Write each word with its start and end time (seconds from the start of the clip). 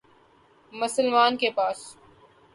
مسلمان 0.73 1.37
کے 1.37 1.49
پاس 1.51 1.77